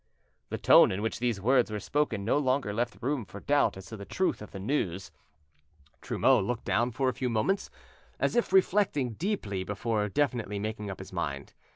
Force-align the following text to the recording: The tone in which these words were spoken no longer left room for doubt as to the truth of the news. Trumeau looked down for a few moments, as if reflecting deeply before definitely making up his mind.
The 0.49 0.57
tone 0.57 0.91
in 0.91 1.03
which 1.03 1.19
these 1.19 1.39
words 1.39 1.69
were 1.69 1.79
spoken 1.79 2.25
no 2.25 2.39
longer 2.39 2.73
left 2.73 2.97
room 3.03 3.23
for 3.23 3.39
doubt 3.39 3.77
as 3.77 3.85
to 3.85 3.97
the 3.97 4.03
truth 4.03 4.41
of 4.41 4.49
the 4.49 4.57
news. 4.59 5.11
Trumeau 6.01 6.39
looked 6.39 6.65
down 6.65 6.89
for 6.89 7.07
a 7.07 7.13
few 7.13 7.29
moments, 7.29 7.69
as 8.19 8.35
if 8.35 8.51
reflecting 8.51 9.11
deeply 9.11 9.63
before 9.63 10.09
definitely 10.09 10.57
making 10.57 10.89
up 10.89 10.97
his 10.97 11.13
mind. 11.13 11.53